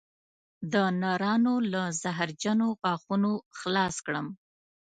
[0.73, 4.27] د نرانو له زهرجنو غاښونو خلاص کړم